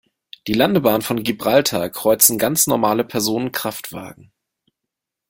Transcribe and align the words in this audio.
Die 0.47 0.53
Landebahn 0.53 1.03
von 1.03 1.21
Gibraltar 1.21 1.87
kreuzen 1.91 2.39
ganz 2.39 2.65
normale 2.65 3.03
Personenkraftwagen. 3.03 4.31